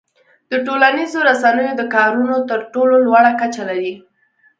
[0.51, 3.93] د ټولنیزو رسنیو د کارولو تر ټولو لوړه کچه لري.